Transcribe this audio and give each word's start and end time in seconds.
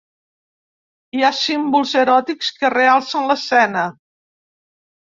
Hi 1.17 1.21
ha 1.27 1.31
símbols 1.41 1.93
eròtics 2.05 2.51
que 2.59 2.75
realcen 2.77 3.31
l'escena. 3.33 3.89